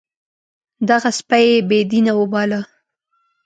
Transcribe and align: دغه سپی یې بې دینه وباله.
دغه 0.89 1.09
سپی 1.19 1.43
یې 1.53 1.59
بې 1.69 1.79
دینه 1.91 2.13
وباله. 2.19 2.59